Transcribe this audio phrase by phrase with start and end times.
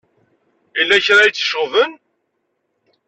[0.77, 1.91] Yella kra i tt-iceɣben.